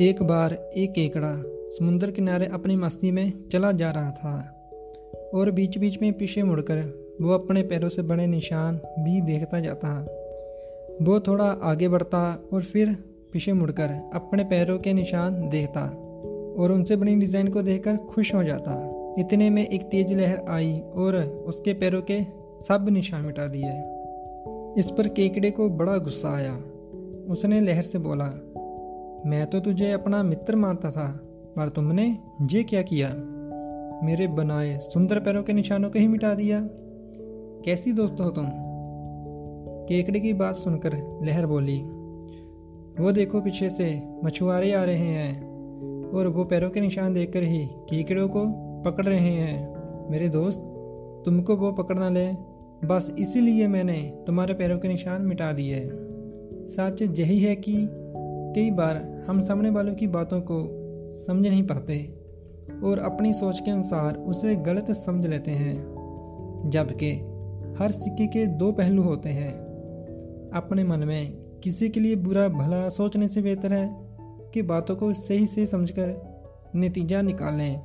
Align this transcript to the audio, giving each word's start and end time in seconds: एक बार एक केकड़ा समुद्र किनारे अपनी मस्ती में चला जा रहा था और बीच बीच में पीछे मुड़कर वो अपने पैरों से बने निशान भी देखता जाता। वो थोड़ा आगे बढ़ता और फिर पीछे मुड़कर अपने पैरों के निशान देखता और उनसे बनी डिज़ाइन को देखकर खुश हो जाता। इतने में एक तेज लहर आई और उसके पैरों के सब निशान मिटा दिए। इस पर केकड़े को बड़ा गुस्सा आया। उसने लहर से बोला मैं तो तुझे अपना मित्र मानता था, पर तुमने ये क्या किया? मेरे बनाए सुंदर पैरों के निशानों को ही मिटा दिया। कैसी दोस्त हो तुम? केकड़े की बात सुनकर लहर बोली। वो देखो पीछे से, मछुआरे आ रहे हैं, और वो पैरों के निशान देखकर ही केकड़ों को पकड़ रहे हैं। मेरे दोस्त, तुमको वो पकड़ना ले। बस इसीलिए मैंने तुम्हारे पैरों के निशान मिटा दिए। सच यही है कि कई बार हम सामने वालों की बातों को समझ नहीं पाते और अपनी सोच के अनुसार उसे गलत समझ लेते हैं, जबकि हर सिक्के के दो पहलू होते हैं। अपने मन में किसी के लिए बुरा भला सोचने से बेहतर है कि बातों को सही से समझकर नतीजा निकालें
एक 0.00 0.22
बार 0.22 0.52
एक 0.76 0.92
केकड़ा 0.92 1.30
समुद्र 1.68 2.10
किनारे 2.10 2.46
अपनी 2.46 2.76
मस्ती 2.76 3.10
में 3.10 3.32
चला 3.52 3.72
जा 3.72 3.90
रहा 3.90 4.10
था 4.10 5.30
और 5.34 5.50
बीच 5.50 5.78
बीच 5.78 6.00
में 6.02 6.12
पीछे 6.12 6.42
मुड़कर 6.42 6.78
वो 7.20 7.30
अपने 7.30 7.62
पैरों 7.62 7.88
से 7.88 8.02
बने 8.02 8.26
निशान 8.26 8.76
भी 8.76 9.20
देखता 9.20 9.60
जाता। 9.60 9.88
वो 11.02 11.20
थोड़ा 11.20 11.44
आगे 11.44 11.88
बढ़ता 11.88 12.22
और 12.52 12.62
फिर 12.62 12.92
पीछे 13.32 13.52
मुड़कर 13.52 13.90
अपने 14.14 14.44
पैरों 14.44 14.78
के 14.78 14.92
निशान 14.92 15.48
देखता 15.48 15.82
और 16.62 16.72
उनसे 16.72 16.96
बनी 16.96 17.14
डिज़ाइन 17.16 17.48
को 17.48 17.62
देखकर 17.62 17.96
खुश 17.96 18.34
हो 18.34 18.44
जाता। 18.44 18.76
इतने 19.18 19.50
में 19.50 19.66
एक 19.68 19.82
तेज 19.82 20.12
लहर 20.12 20.44
आई 20.48 20.78
और 20.94 21.16
उसके 21.46 21.72
पैरों 21.72 22.02
के 22.02 22.22
सब 22.68 22.88
निशान 22.88 23.22
मिटा 23.22 23.46
दिए। 23.46 23.70
इस 24.80 24.90
पर 24.90 25.08
केकड़े 25.08 25.50
को 25.50 25.68
बड़ा 25.68 25.96
गुस्सा 25.96 26.34
आया। 26.36 26.54
उसने 27.32 27.60
लहर 27.60 27.82
से 27.82 27.98
बोला 27.98 28.32
मैं 29.26 29.46
तो 29.46 29.60
तुझे 29.60 29.92
अपना 29.92 30.22
मित्र 30.22 30.56
मानता 30.56 30.90
था, 30.90 31.20
पर 31.56 31.68
तुमने 31.68 32.18
ये 32.52 32.64
क्या 32.64 32.82
किया? 32.82 33.08
मेरे 34.06 34.26
बनाए 34.26 34.78
सुंदर 34.82 35.20
पैरों 35.20 35.42
के 35.42 35.52
निशानों 35.52 35.90
को 35.90 35.98
ही 35.98 36.08
मिटा 36.08 36.34
दिया। 36.34 36.68
कैसी 37.64 37.92
दोस्त 37.92 38.16
हो 38.20 38.30
तुम? 38.30 38.46
केकड़े 39.88 40.20
की 40.20 40.32
बात 40.32 40.54
सुनकर 40.54 41.20
लहर 41.22 41.46
बोली। 41.46 41.78
वो 43.02 43.12
देखो 43.12 43.40
पीछे 43.40 43.70
से, 43.70 44.02
मछुआरे 44.24 44.72
आ 44.72 44.84
रहे 44.84 44.96
हैं, 44.96 45.52
और 46.10 46.26
वो 46.26 46.44
पैरों 46.44 46.70
के 46.70 46.80
निशान 46.80 47.14
देखकर 47.14 47.42
ही 47.42 47.66
केकड़ों 47.66 48.28
को 48.28 48.44
पकड़ 48.82 49.06
रहे 49.06 49.30
हैं। 49.30 49.72
मेरे 50.10 50.28
दोस्त, 50.28 50.58
तुमको 51.24 51.56
वो 51.56 51.72
पकड़ना 51.72 52.08
ले। 52.08 52.32
बस 52.86 53.14
इसीलिए 53.18 53.68
मैंने 53.68 54.24
तुम्हारे 54.26 54.54
पैरों 54.54 54.78
के 54.78 54.88
निशान 54.88 55.22
मिटा 55.22 55.52
दिए। 55.52 55.90
सच 56.66 56.98
यही 57.02 57.40
है 57.40 57.56
कि 57.56 57.88
कई 58.54 58.70
बार 58.70 59.24
हम 59.28 59.40
सामने 59.40 59.70
वालों 59.70 59.94
की 59.94 60.06
बातों 60.06 60.40
को 60.40 60.78
समझ 61.12 61.46
नहीं 61.46 61.62
पाते 61.62 62.14
और 62.84 62.98
अपनी 62.98 63.32
सोच 63.32 63.60
के 63.60 63.70
अनुसार 63.70 64.14
उसे 64.14 64.56
गलत 64.56 64.90
समझ 64.90 65.26
लेते 65.26 65.50
हैं, 65.50 65.76
जबकि 66.66 67.12
हर 67.78 67.90
सिक्के 67.90 68.26
के 68.26 68.46
दो 68.46 68.72
पहलू 68.72 69.02
होते 69.02 69.28
हैं। 69.28 69.50
अपने 70.54 70.84
मन 70.84 71.04
में 71.04 71.32
किसी 71.62 71.88
के 71.88 72.00
लिए 72.00 72.16
बुरा 72.16 72.48
भला 72.48 72.88
सोचने 72.88 73.28
से 73.28 73.42
बेहतर 73.42 73.72
है 73.72 73.96
कि 74.54 74.62
बातों 74.62 74.96
को 74.96 75.12
सही 75.12 75.46
से 75.46 75.66
समझकर 75.66 76.32
नतीजा 76.76 77.22
निकालें 77.22 77.80